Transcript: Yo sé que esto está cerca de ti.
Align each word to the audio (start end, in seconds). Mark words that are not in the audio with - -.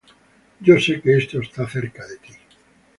Yo 0.69 0.77
sé 0.85 0.97
que 1.03 1.15
esto 1.17 1.37
está 1.41 1.69
cerca 1.69 2.03
de 2.07 2.17
ti. 2.17 2.33